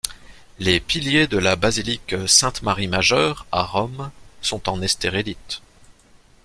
[0.57, 4.09] Les piliers de la Basilique Sainte-Marie-Majeure à Rome
[4.41, 5.61] sont en esterellite.